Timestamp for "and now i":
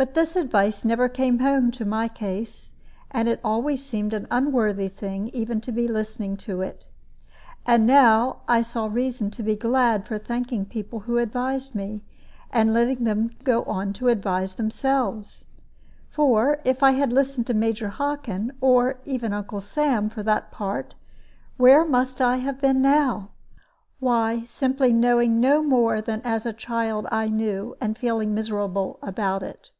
7.66-8.62